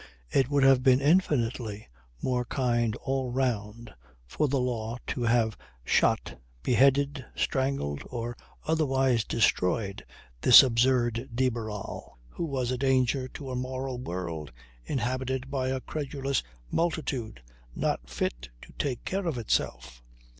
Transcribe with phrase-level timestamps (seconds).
[0.31, 1.87] It would have been infinitely
[2.23, 3.93] more kind all round
[4.25, 8.35] for the law to have shot, beheaded, strangled, or
[8.65, 10.03] otherwise destroyed
[10.41, 14.51] this absurd de Barral, who was a danger to a moral world
[14.83, 16.41] inhabited by a credulous
[16.71, 17.43] multitude
[17.75, 20.01] not fit to take care of itself.